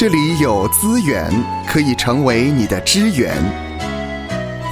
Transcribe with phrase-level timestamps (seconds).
[0.00, 1.30] 这里有资源
[1.68, 3.36] 可以成为你的支援。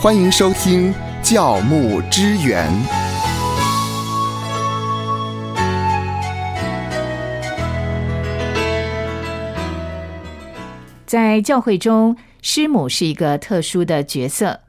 [0.01, 0.91] 欢迎收听
[1.23, 2.67] 教牧支援。
[11.05, 14.61] 在教会中，师母是一个特殊的角色。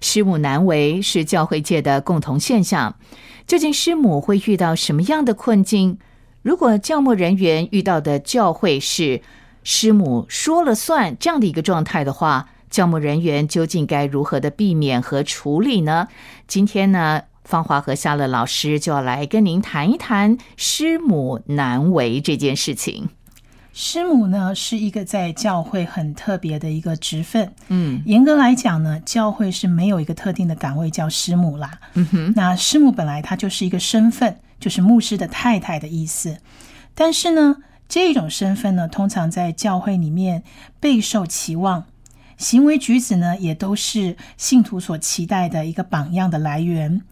[0.00, 2.96] 师母难为是教会界的共同现象。
[3.46, 5.98] 究竟师母会遇到什么样的困境？
[6.40, 9.20] 如果教牧人员遇到的教会是
[9.68, 16.06] 师母说了算这样的一个状态的话，教牧人员究竟该如何的避免和处理呢？
[16.46, 23.08] 今天呢，芳华和夏乐老师就要来跟您谈一谈师母难为这件事情。
[23.72, 31.72] 师母呢是一个在教会很特别的一个职分，嗯严格来讲呢，教会是没有一个特定的岗位叫师母啦。
[31.94, 36.38] 嗯哼，那师母本来它就是一个身份，就是牧师的太太的意思。
[36.94, 37.56] 但是呢，
[37.88, 40.42] 这种身份呢，通常在教会里面
[40.80, 41.86] 备受期望，
[42.36, 47.02] 行为举止呢，也都是信徒所期待的一个榜样的来源。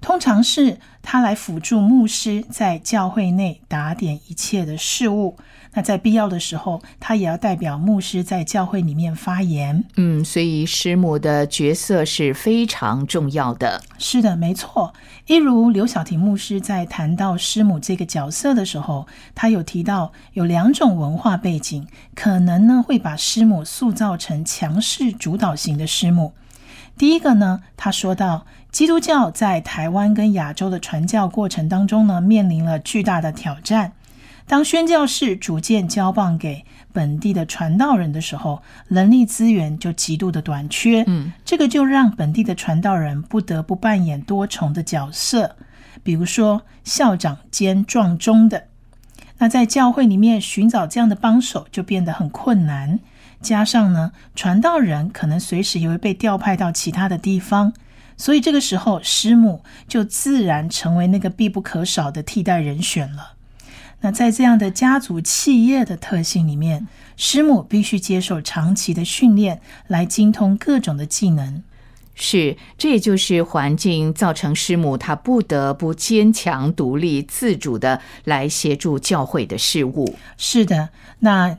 [0.00, 5.36] 通常是他来辅助牧师在教会内打点一切的事物。
[5.74, 9.84] 那在必要的时候，他也要代表牧师在教会里面发言。
[9.96, 13.82] 嗯，所以师母的角色是非常重要的。
[13.98, 14.94] 是的，没错。
[15.26, 26.32] 一如刘晓婷牧师在谈到师母这个角色的时候，他有提到有两种文化背景，可能呢会把师母塑造成强势主导型的师母。
[26.96, 33.92] 第一个呢，他说到基督教在台湾跟亚洲的传教过程当中呢，面临了巨大的挑战。
[34.46, 41.02] 当宣教士逐渐交棒给本地的传道人的时候，人力资源就极度的短缺。
[41.06, 45.56] 嗯，这个就让本地的传道人不得不扮演多重的角色，
[46.02, 48.64] 比如说校长兼撞钟的。
[49.38, 53.00] 那在教会里面寻找这样的帮手就变得很困难。
[53.40, 57.72] 加上呢，传道人可能随时也会被调派到其他的地方，
[58.16, 63.32] 所以这个时候师母就自然成为那个必不可少的替代人选了。
[64.04, 71.62] 那在这样的家族企业的特性里面，师母必须接受长期的训练，来精通各种的技能。
[72.14, 80.14] 是，这也就是环境造成师母她不得不坚强、独立、自主的来协助教会的事务。
[80.36, 80.90] 是的，
[81.20, 81.56] 那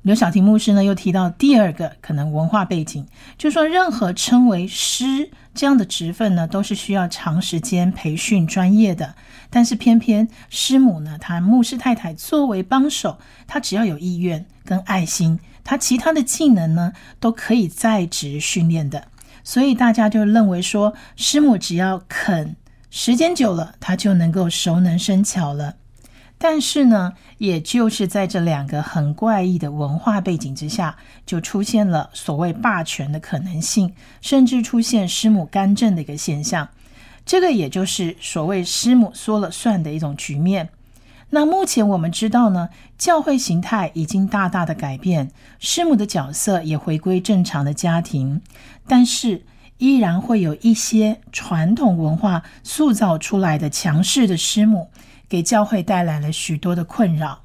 [0.00, 3.06] 刘晓婷牧师呢又提到第二个可能文化背景，
[3.36, 9.14] 就说任何称为师这样的职分呢，都是需要长时间培训专业的。
[9.50, 19.06] 但是偏偏师母呢，她牧师太太作为帮手，她只要有意愿跟爱心，她其他的技能呢都可以在职训练的。
[19.44, 22.56] 所以大家就认为说，师母只要肯，
[22.90, 25.76] 时间久了，她就能够熟能生巧了。
[26.36, 36.68] 但是呢，也就是在这两个很怪异的文化背景之下，就出现了所谓霸权的可能性，甚至出现师母干政的一个现象。
[37.24, 40.68] 这个也就是所谓师母说了算的一种局面。
[41.30, 42.68] 那目前我们知道呢，
[42.98, 48.42] 教会形态已经大大的改变，师母的角色也回归正常的家庭，
[48.86, 49.42] 但是
[49.78, 54.90] 依然会有一些传统文化塑造出来的强势的师母，
[55.28, 57.40] 给教会带来了许多的困扰。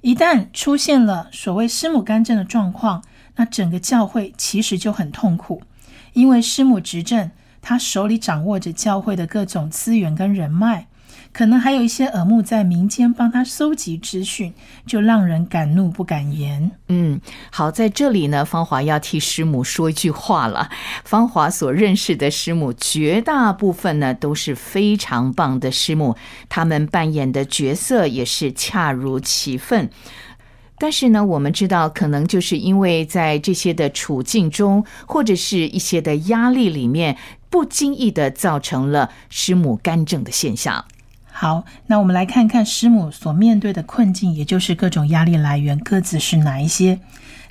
[0.00, 3.02] 一旦出现了所谓师母干政的状况，
[3.36, 5.62] 那整个教会其实就很痛苦，
[6.12, 7.30] 因为师母执政。
[7.64, 10.88] 他手里掌握着教会的各种资源跟人脉，
[11.32, 14.52] 可能还有一些耳目在民间帮他搜集资讯，
[14.86, 16.70] 就让人敢怒不敢言。
[16.88, 17.18] 嗯，
[17.50, 20.68] 好，在这里呢，芳华要替师母说一句话了。
[21.04, 26.14] 芳华所认识的师母，绝大部分呢都是非常棒的师母，
[26.50, 29.88] 他们扮演的角色也是恰如其分。
[30.78, 37.16] 但是呢，我们知道，可能就是因为在这些的处境中，或者是一些的压力里面。
[37.52, 40.82] 不经意的造成了师母干政的现象。
[41.34, 47.00] 好，那我们来看看师母所面对的困境，也就是各种压力来源各自是哪一些。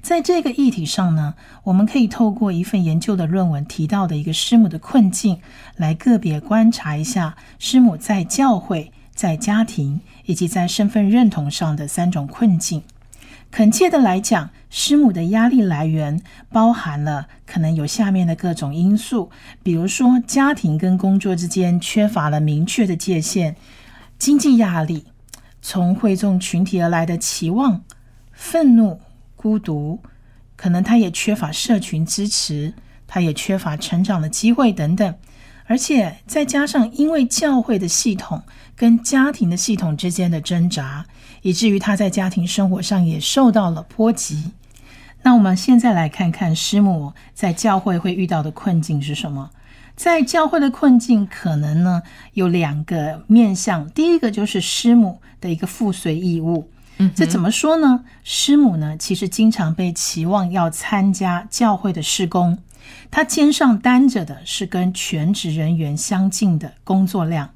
[0.01, 1.33] 在这个议题上呢，
[1.63, 5.41] 我们可以透过一份研究的论文提到的一个师母的困境，
[5.75, 12.81] 来个别观察一下师母在教会、在家庭以及在身份认同上的三种困境。
[13.51, 19.29] 恳切的来讲，师母的压力来源包含了可能有下面的各种因素，
[19.61, 23.57] 比如说家庭跟工作之间缺乏了明确的界限，
[24.17, 25.05] 经济压力，
[25.61, 27.83] 从会众群体而来的期望，
[28.31, 29.01] 愤怒、
[29.35, 29.99] 孤独，
[30.55, 32.73] 可能他也缺乏社群支持，
[33.05, 35.13] 他也缺乏成长的机会等等。
[35.65, 38.43] 而且再加上，因为教会的系统
[38.77, 41.05] 跟家庭的系统之间的挣扎，
[41.41, 44.51] 以至于他在家庭生活上也受到了波及。
[45.23, 49.51] 那我们现在来看看师母在教会会遇到的困境是什么？
[49.95, 52.01] 在教会的困境，可能呢
[52.33, 53.87] 有两个面向。
[53.91, 56.67] 第一个就是师母的一个附随义务。
[56.97, 58.03] 嗯，这怎么说呢？
[58.23, 62.57] 师母呢，其实经常被期望要参加教会的施工，
[63.11, 67.51] 她肩上担着的是跟全职人员相近的工作量，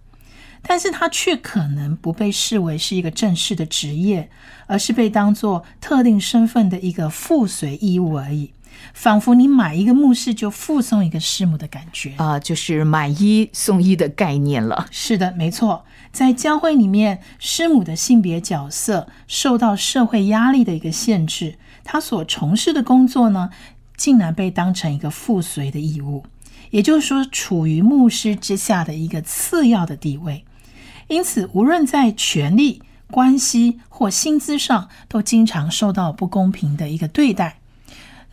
[0.67, 4.29] 但是它却可能不被视为是一个正式的职业，
[4.65, 8.51] 而是被当作特定身份的一个附随义务而已。
[8.93, 14.87] 仿佛你买一个牧师就附送一个师母的感觉啊，就是买一送一的概念了。
[14.91, 23.49] 是的，没错，在教会里面，师母的性别角色受到社会压力的一个限制，她所从事的工作呢，
[23.95, 26.25] 竟然被当成一个附随的义务，
[26.71, 30.43] 也就是说，处于牧师之下的一个次要的地位。
[31.07, 32.81] 因此，无论在权力、
[33.11, 37.59] 关系或薪资上，都经常受到不公平的一个对待。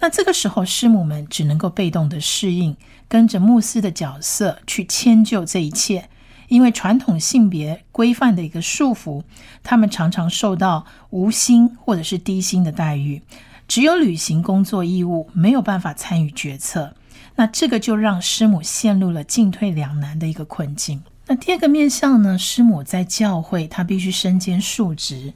[0.00, 2.76] 那这个时候，师母们只能够被动的适应，
[3.08, 6.08] 跟着牧师的角色去迁就这一切。
[6.48, 9.22] 因为传统性别规范的一个束缚，
[9.62, 13.22] 他们常常受到无薪或者是低薪的待遇，
[13.66, 16.94] 只有履行工作义务，没有办法参与决策。
[17.36, 21.02] 那这个就让师母陷入了进退两难的一个困境。
[21.26, 25.32] 那第二个面向呢，师母在教会，她必须身兼数职。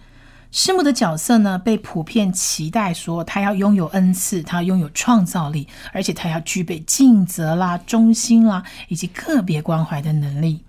[0.52, 10.62] 师母的角色呢，被普遍期待说，她要拥有恩赐，她拥有创造力，而且她要具备尽责啦、忠心啦，以及个别关怀的能力。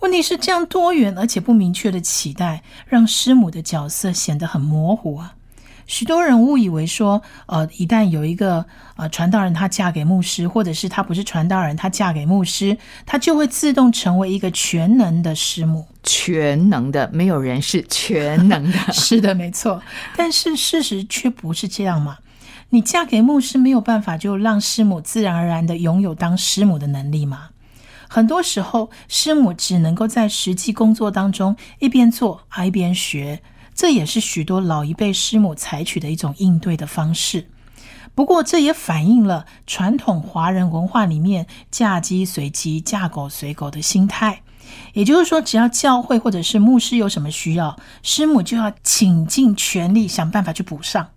[0.00, 5.35] 问题是，这样多元而且不明确的期待，让师母的角色显得很模糊啊。
[5.86, 8.64] 许多人误以为说，呃，一旦有一个
[8.96, 15.86] 呃传道人，她嫁给牧师，或者是她不是传道人，她嫁给牧师，她就会自动成为一个全能的师母。
[16.02, 18.78] 全能的，没有人是全能的。
[18.92, 19.80] 是的，没错。
[20.16, 22.18] 但是事实却不是这样嘛？
[22.70, 27.50] 你嫁给牧师，没有办法就让师母自然而然的拥有当师母的能力吗？
[28.08, 33.40] 很多时候，师母只能够在实际工作当中一边做啊一边学。
[33.76, 37.46] 这也是许多老一辈师母采取的一种应对的方式。
[38.14, 44.40] 不过，这也反映了传统华人文化里面“嫁鸡随鸡，嫁狗随狗”的心态。
[44.94, 51.08] 也就是说，只要教会或者是牧师有什么需要，师母就要倾尽全力想办法去补上。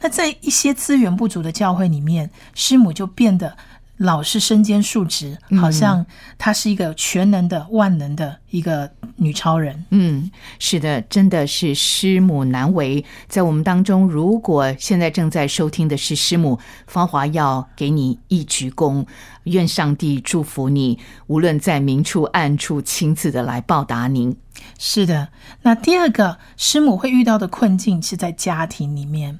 [0.00, 3.56] 那在一些资源不足的教会里面，师母就变得。
[3.98, 6.04] 老是身兼数职，好像
[6.36, 9.84] 她是一个全能的、万能的一个女超人。
[9.90, 10.28] 嗯，
[10.58, 13.04] 是的，真的是师母难为。
[13.28, 19.06] 在我们当中，如果现在正在收听的是师母芳华，要给你一鞠躬，
[19.44, 20.98] 愿上帝祝福你，
[21.28, 24.36] 无论在明处暗处，亲自的来报答您。
[24.78, 25.28] 是的，
[25.62, 29.38] 那第二个师母会遇到的困境是在家庭里面。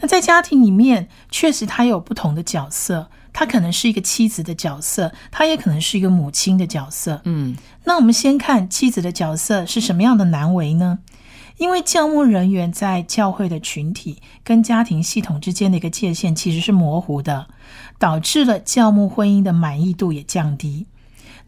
[0.00, 3.08] 那在家庭里面，确实她有不同的角色。
[3.32, 7.20] 她可能是一个妻子的角色，她也可能是一个母亲的角色。
[7.24, 10.98] 嗯，那我们先看妻子的角色是什么样的难为呢？
[11.58, 17.48] 因为教牧人员在教会的群体跟家庭系统之间的一个界限其实是模糊的，
[17.98, 20.86] 导致了教牧婚姻的满意度也降低。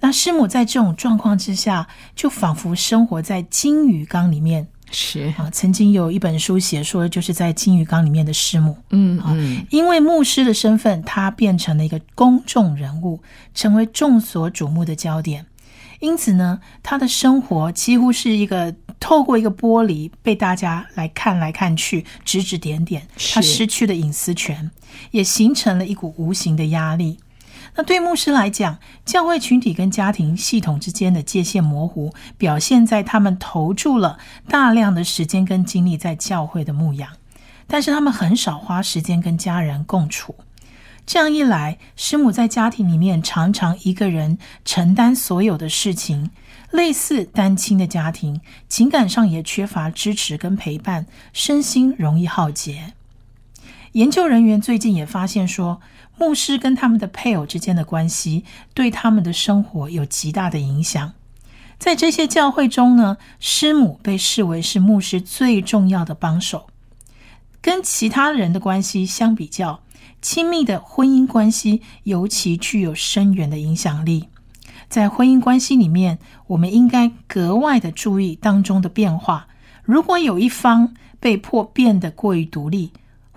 [0.00, 4.68] 那师母在这种状况之下，就仿佛生活在金鱼缸里面。
[4.92, 13.22] 是啊，曾经有一本书写说，就是在金鱼缸里面的师母，嗯嗯，因为牧师的身份，他变成了一个公众人物，
[13.54, 15.46] 成为众所瞩目的焦点。
[16.00, 23.06] 因此呢，他的生活几乎是一个透过一个玻璃被大家来看来看去，指指点点。
[23.32, 24.70] 他失去了隐私权，
[25.12, 27.18] 也形成了一股无形的压力。
[27.74, 37.08] 那对牧师来讲，教会群体跟家庭系统之间的界限模糊，表现在他们投注了大量的时间跟精力在教会的牧养，
[37.66, 40.34] 但是他们很少花时间跟家人共处。
[41.06, 46.30] 这样一来，师母在家庭里面常常一个人承担所有的事情，
[46.70, 52.92] 类似单亲的家庭，情感上也缺乏支持跟陪伴，身心容易耗竭。
[53.92, 55.80] 研究人员最近也发现说。
[56.18, 58.44] 牧师跟他们的配偶之间的关系，
[58.74, 61.14] 对他们的生活有极大的影响。
[61.78, 66.68] 在这些教会中呢，师母被视为是牧师最重要的帮手。
[67.60, 69.80] 跟其他人的关系相比较，
[70.20, 74.28] 亲密的婚姻关系尤其具有深远的影响力。
[74.88, 76.18] 在婚姻关系里面，
[76.48, 79.48] 我们应该格外的注意当中的变化。
[79.82, 82.92] 如果有一方被迫变得过于独立，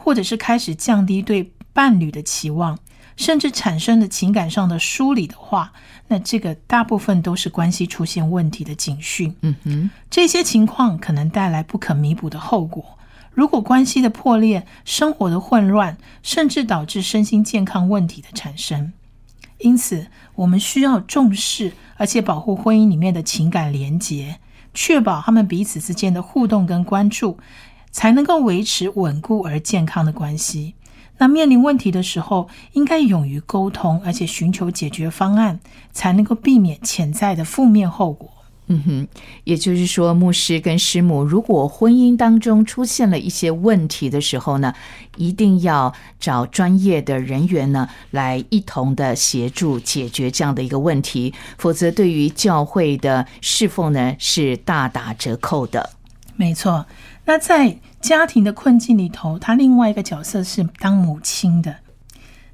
[0.06, 2.78] 或者是开始降低对伴侣的期望，
[3.18, 5.74] 甚至产生的情感上的疏离的话，
[6.10, 9.36] 那这个大部分都是关系出现问题的警讯。
[9.42, 12.86] 嗯哼，这些情况可能带来不可弥补的后果。
[13.34, 18.94] 如果关系的破裂、生活的混乱，甚至导致身心健康问题的产生。
[19.58, 24.38] 因此，我们需要重视而且保护婚姻里面的情感连结，
[24.72, 27.40] 确保他们彼此之间的互动跟关注，
[27.96, 30.74] 才能够维持稳固而健康的关系。
[31.18, 35.62] 那面临问题的时候，应该勇于沟通，而且寻求解决方案，
[35.94, 38.30] 才能够避免潜在的负面后果。
[38.68, 39.08] 嗯哼，
[39.46, 44.74] 也就是说，牧师跟师母如果婚姻当中出现了一些问题的时候呢，
[45.16, 55.92] 一定要找专业的人员呢来一同的协助解决这样的一个问题，否则对于教会的侍奉呢是大打折扣的。
[56.36, 56.86] 没错，
[57.26, 61.78] 那在家庭的困境里头，他另外一个角色是当母亲的。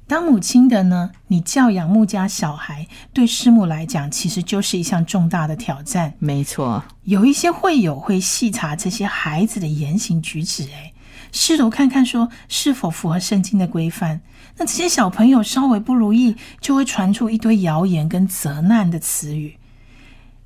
[0.06, 6.14] 当母亲的呢，你教养牧家小孩，对师母来讲，其实就是一项重大的挑战。
[6.18, 10.92] 没错，有一些会友会细查这些孩子的言行举止，哎，
[11.32, 14.20] 试图看看说是否符合圣经的规范。
[14.56, 19.58] 那这些小朋友稍微不如意，就会传出一堆谣言跟责难的词语。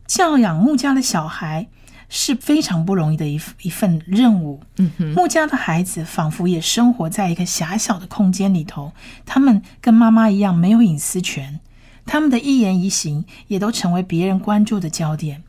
[0.07, 1.69] 教养牧家的小孩。
[2.09, 4.63] 是非常不容易的一一份任务。
[4.77, 8.93] 嗯哼，穆家的孩子仿佛也生活在一个狭小的空间里头，
[9.25, 11.61] 他们跟妈妈一样没有隐私权，
[12.05, 15.43] 他们的一言一行也都成为别人关注的焦点。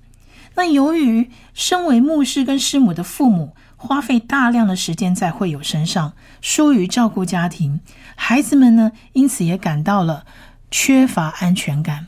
[0.55, 7.79] 那由于身为牧师跟师母的父母花费大量的时间在会友身上，疏于照顾家庭，
[8.15, 10.25] 孩子们呢因此也感到了
[10.71, 12.07] 缺乏安全感。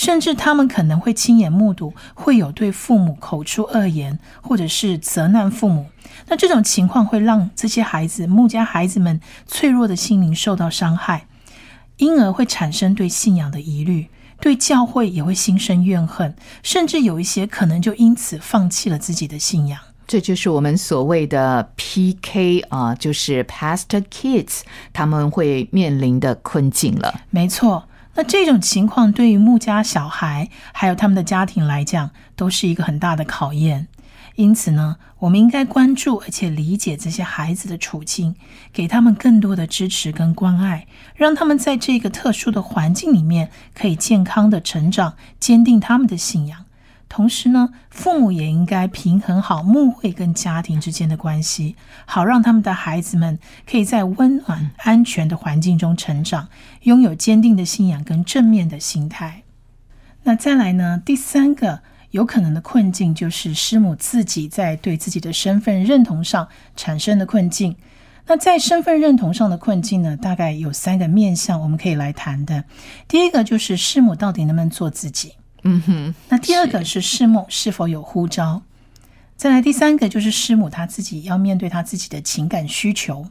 [0.00, 5.88] 甚至他们可能会亲眼目睹会有对父母口出恶言，或者是责难父母。
[6.26, 11.26] 那这种情况会让这些孩子、牧家孩子们脆弱的心灵受到伤害，
[11.98, 14.08] 因而会产生对信仰的疑虑，
[14.40, 19.78] 对教会也会心生怨恨，甚至有一些可能就因此放弃了自己的信仰。
[20.06, 24.62] 这就是我们所谓的 PK 啊，就是 Pastor Kids
[24.94, 27.20] 他们会面临的困境了。
[27.28, 27.84] 没错。
[28.20, 33.88] 那这种情况对于穆家小孩还有他们的家庭来讲，都是一个很大的考验。
[34.34, 38.34] 因此呢，我们应该关注而且理解这些孩子的处境，
[38.74, 46.66] 给他们更多的支持跟关爱，让他们在这个特殊的环境里面可以健康的成长，坚定他们的信仰。
[47.10, 51.74] 同时呢，父母也应该平衡好牧会跟家庭之间的关系，
[52.06, 53.36] 好让他们的孩子们
[53.68, 56.48] 可以在温暖、安全的环境中成长，
[56.82, 59.42] 拥有坚定的信仰跟正面的心态。
[60.22, 61.02] 那再来呢？
[61.04, 61.80] 第三个
[62.12, 67.74] 有可能的困境就是师母自己在对自己的身份认同上产生的困境。
[68.26, 72.62] 那在身份认同上的困境呢，大概有三个面向我们可以来谈的。
[73.08, 75.32] 第一个就是师母到底能不能做自己？
[75.62, 78.62] 嗯哼，那第二个是师母是否有呼召，
[79.36, 83.26] 再来第三个就是师母她自己要面对她自己的情感需求。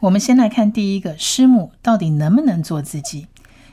[0.00, 3.26] 我们先来看第一个，师母到底能不能做自己？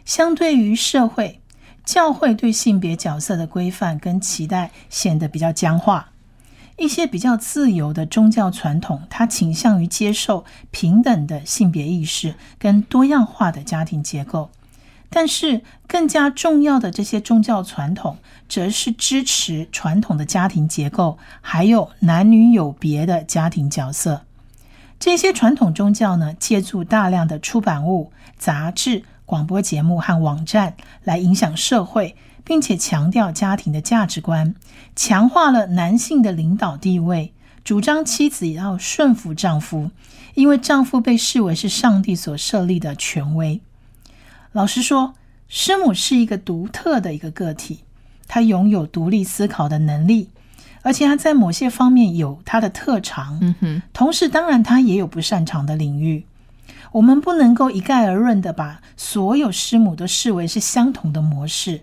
[0.06, 1.40] 相对于社会、
[1.84, 6.12] 教会对性别角色的规范跟期待显得比较僵化，
[6.78, 14.52] 一些比较自由的宗教传统，它倾向于接受平等的性别意识跟多样化的家庭结构。
[15.10, 18.18] 但是，更加重要的这些宗教传统，
[18.50, 24.24] 则是支持传统的家庭结构，还有男女有别的家庭角色。
[25.00, 34.56] 这些传统宗教呢，借助大量的出版物、杂志、广播节目和网站来影响社会，并且强调家庭的价值观，
[34.96, 37.32] 强化了男性的领导地位，
[37.64, 39.92] 主张妻子也要顺服丈夫，
[40.34, 43.62] 因为丈夫被视为是上帝所设立的权威。
[44.58, 45.14] 老实说，
[45.48, 47.82] 师母是一个独特的一个个体，
[48.28, 50.32] 她拥有独立思考的能力，
[50.82, 53.38] 而且她在某些方面有她的特长。
[53.40, 56.26] 嗯哼，同时，当然她也有不擅长的领域。
[56.94, 61.82] 我们不能够一概而论的把所有师母都视为是相同的模式。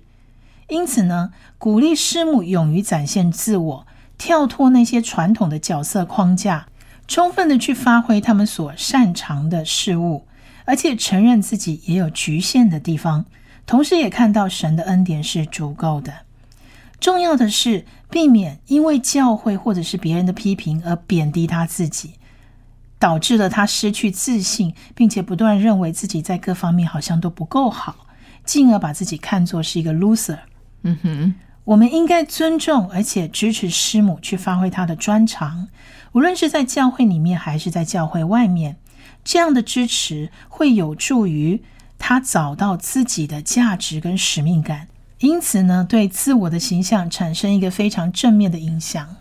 [0.66, 3.86] 因此呢，鼓励师母勇于展现自我，
[4.18, 6.66] 跳脱那些传统的角色框架，
[7.06, 10.26] 充分的去发挥他们所擅长的事物。
[10.64, 13.26] 而且承认自己也有局限的地方，
[13.66, 16.12] 同时也看到神的恩典是足够的。
[17.00, 22.14] 重要的是避免因为教会或者是别人的批评而贬低他自己，
[22.98, 28.06] 导致了他失去自信，并且不断认为自己在各方面好像都不够好，
[28.46, 30.38] 进而把自己看作是一个 loser。
[30.82, 35.68] 嗯哼，我们应该尊重而且支持师母去发挥她的专长，
[36.12, 38.76] 无论是在教会里面还是在教会外面。
[39.24, 41.62] 这样的支持会有助于
[41.98, 44.88] 他找到自己的价值跟使命感，
[45.20, 49.16] 因此呢，对自我的形象产生一个非常正面的影响。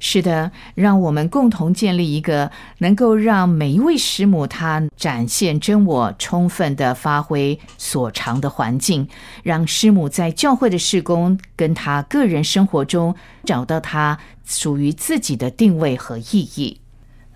[0.00, 9.08] 是的，让我们共同建立一个能够让每一位师母她展现真我、充分的发挥所长的环境，
[9.42, 13.12] 让师母在教会的事工跟她个人生活中
[13.44, 16.78] 找到她属于自己的定位和意义。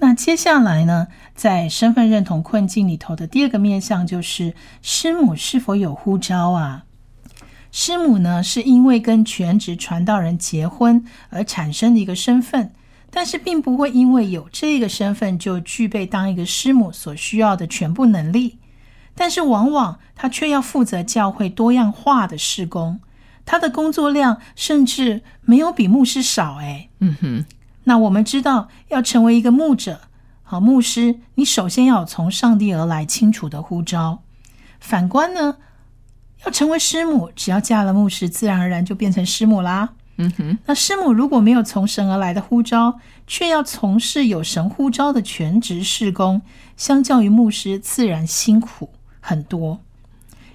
[0.02, 6.86] 那接下来呢，在身份认同困境里头的第二个面向就是师母是否有呼召啊？
[7.70, 12.72] 师母呢，是因为跟全职传道人结婚而产生的一个身份，
[13.12, 18.58] 但是并不会因为有这个身份就具备当一个师母所需要的全部能力。
[19.14, 22.98] 但是往往他却要负责教会多样化的事工，
[23.46, 26.56] 他的工作量甚至没有比牧师少。
[26.56, 27.44] 哎，嗯哼。
[27.84, 30.02] 那我们知道，要成为一个牧者，
[30.42, 34.22] 好牧师，你首先要从上帝而来清楚的呼召。
[34.78, 35.56] 反观呢，
[36.44, 39.90] 要成为师母，只要嫁了牧师，自然而然就变成师母啦。
[40.16, 40.58] 嗯哼。
[40.66, 46.42] 那师母如果没有从神而来的呼召，却要从事有神呼召的全职事工，
[46.76, 49.80] 相较于牧师，自然辛苦很多。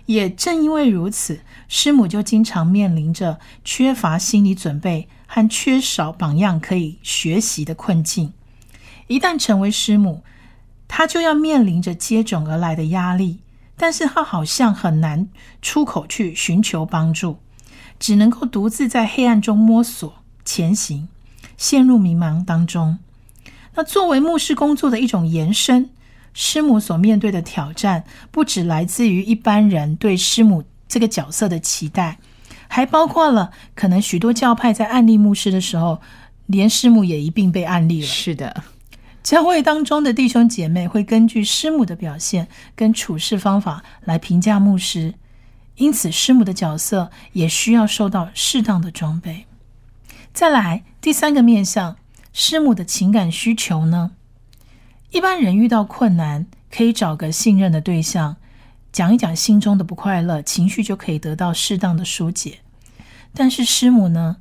[0.05, 5.10] 也正因为如此，师母就经常面临着缺乏心理准备。
[5.27, 8.34] 和缺少榜样可以学习的困境，
[9.05, 10.24] 一旦成为师母，
[10.88, 13.39] 他就要面临着接踵而来的压力。
[13.79, 15.27] 但是他好像很难
[15.62, 17.38] 出口去寻求帮助，
[18.00, 20.12] 只能够独自在黑暗中摸索
[20.43, 21.07] 前行，
[21.57, 22.98] 陷入迷茫当中。
[23.75, 25.91] 那作为牧师工作的一种延伸，
[26.34, 32.17] 师母所面对的挑战，不只来自于一般人对师母这个角色的期待。
[32.67, 36.01] 还包括了可能许多教派在案例牧师的时候，
[36.45, 38.07] 连师母也一并被案例了。
[38.07, 38.63] 是的，
[39.24, 45.15] 教会当中的弟兄姐妹会根据师母的表现跟处事方法来评价牧师，
[45.75, 49.45] 因此师母的角色也需要受到适当的装备。
[50.33, 51.97] 再来第三个面向，
[52.31, 54.12] 师母的情感需求呢？
[55.12, 58.36] 一般人遇到困难，可以找个信任的对象。
[58.91, 62.60] 讲一讲心中的不快乐，情绪就可以得到适当的疏解。
[63.34, 64.38] 但是师母呢？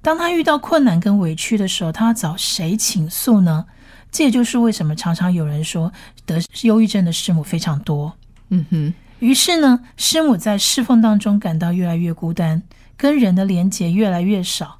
[0.00, 3.66] 当他遇到困难跟委屈的时候，他要找谁倾诉呢？
[4.10, 5.92] 这也就是为什么常常有人说
[6.24, 8.16] 得忧郁症的师母非常多。
[8.48, 8.94] 嗯哼。
[9.18, 12.62] 于是呢，师母在侍奉当中感到越来越孤单，
[12.96, 14.78] 跟人的连结越来越少。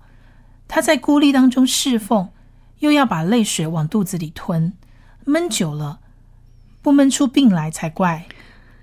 [0.68, 2.28] 他在孤立当中侍奉，
[2.78, 4.72] 又要把泪水往肚子里吞，
[5.24, 5.98] 闷久了，
[6.80, 8.26] 不闷出病来才怪。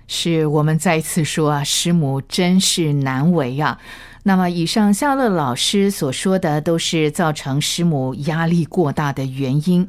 [0.08, 3.78] 是我们再一次说啊，师母真是难为啊。
[4.22, 9.88] 那么，以上夏乐老师所说的，都是造成师母压力过大的原因。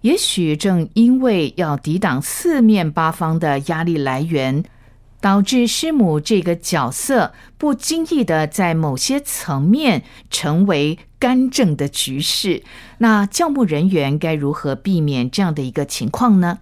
[0.00, 4.64] 也许正因为要抵挡四面八方的压力来源，
[5.20, 12.62] 导致师母这个角色不经意的在某些层面成为干政的局势。
[12.96, 16.60] 那教牧人员该如何避免这样的一个情况呢？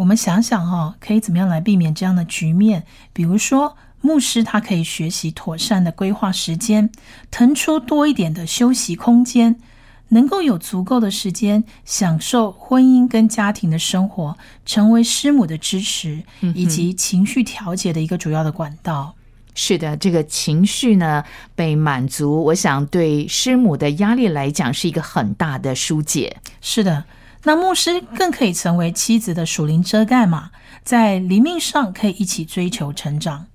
[0.00, 2.84] 我们想想哈，可以怎么样来避免这样的局面？
[3.12, 6.90] 比如说，牧师他可以学习妥善的规划时间，
[7.30, 9.60] 腾出多一点的休息空间，
[10.08, 16.22] 能够有足够的时间享受婚姻跟家庭的生活，成为师母的支持
[16.54, 19.14] 以及情绪调节的一个主要的管道。
[19.54, 21.22] 是的，这个情绪呢
[21.54, 26.38] 被满足，我想对师母的压力来讲是一个很大的疏解。
[26.62, 27.04] 是的。
[27.44, 30.50] 那牧师更可以成为妻子的属灵遮盖嘛，
[30.84, 33.46] 在灵命上可以一起追求成长，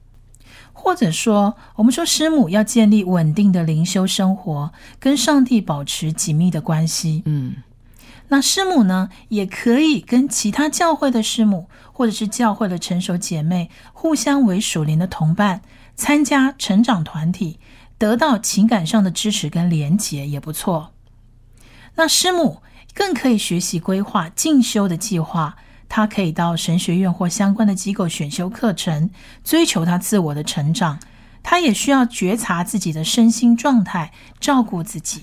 [0.73, 7.21] 或者说，我们说师母要建立稳定的灵修生活，跟上帝保持紧密的关系。
[7.25, 7.57] 嗯，
[8.29, 15.61] 那师母呢，也可以跟其他教会的师母，或者是教会的成熟姐妹，互相为属灵的同伴，
[15.95, 17.59] 参加成长团体，
[17.99, 20.91] 得到情感上的支持跟连结也不错。
[21.97, 22.61] 那师母。
[22.95, 29.11] 更可以学习规划进修的计划，他可以到神学院或相关的机构选修课程，
[29.43, 30.97] 追求他自我的成长。
[31.43, 35.21] 他也需要觉察自己的身心状态，照顾自己。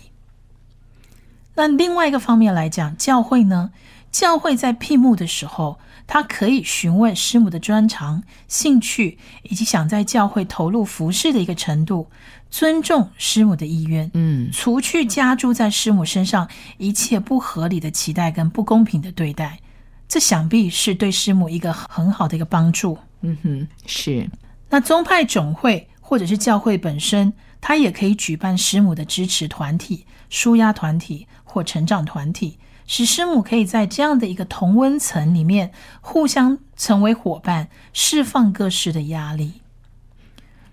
[1.55, 3.73] 那另外一个方面来讲，教会呢？
[4.13, 12.07] 教会在聘牧的时候，他可以询问师母的专长、兴趣，以及想在教会投入服饰的一个程度。
[12.51, 16.47] 尊重师母的意愿，嗯，除去加诸在师母身上
[16.77, 19.59] 一切不合理的期待跟不公平的对待，
[20.07, 22.99] 这想必是对师母一个很好的一个帮助。
[23.23, 24.29] 嗯哼，是。
[24.69, 32.59] 那宗派总会或者是教会本身，它也可以举办师母的支持团体、舒压团体或成长团体，
[32.95, 39.63] 使师母可以在这样的一个同温层里面互相成为伙伴，释放各式的压力。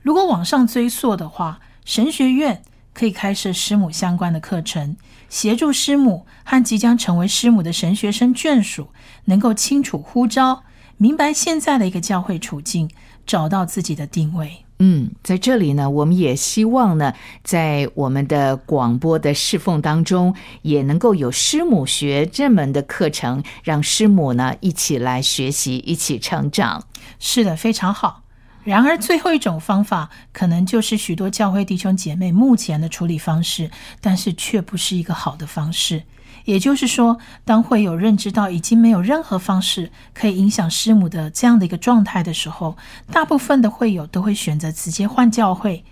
[0.02, 2.62] 如果往上追溯的话，神学院
[2.94, 4.98] 可以开设师母相关的课程，
[5.30, 8.90] 协助师母和即将成为师母的神学生眷属，
[9.24, 10.64] 能够清楚呼召，
[10.98, 12.92] 明白现在的一个教会处境，
[13.26, 14.66] 找到自己的定位。
[14.82, 17.14] 嗯，在这里呢，我们也希望呢，
[17.44, 26.86] 在我们的广播的侍奉当中，也能够有师母学这门的课程，让师母呢一起来学习，一起成长。
[27.20, 28.24] 是的，非常好。
[28.64, 36.04] 然而，最后一种方法可能就是许多教会弟兄姐妹目前的处理方式，但是却不是一个好的方式。
[36.50, 42.76] 也就是说，当会有认知到已经没有任何方式可以影响师母的这样的一个状态的时候，
[43.12, 45.84] 大部分的会友都会选择直接换教会。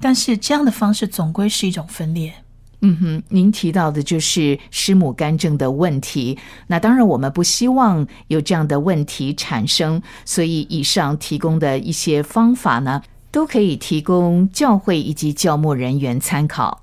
[0.00, 2.32] 但是这样的方式总归是一种分裂。
[2.80, 6.38] 嗯哼，您提到的就是师母干政的问题。
[6.66, 16.82] 那当然，我们不希望有这样的问题产生，所以以上提供的一些方法呢，都可以提供教会以及教牧人员参考。